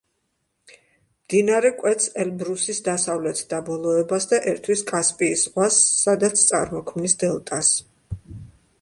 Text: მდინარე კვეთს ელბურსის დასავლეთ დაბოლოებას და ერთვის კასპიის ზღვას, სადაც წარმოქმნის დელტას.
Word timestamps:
მდინარე 1.09 1.71
კვეთს 1.81 2.09
ელბურსის 2.23 2.81
დასავლეთ 2.89 3.43
დაბოლოებას 3.53 4.29
და 4.33 4.41
ერთვის 4.55 4.85
კასპიის 4.91 5.47
ზღვას, 5.47 5.81
სადაც 6.03 6.47
წარმოქმნის 6.51 7.21
დელტას. 7.27 7.75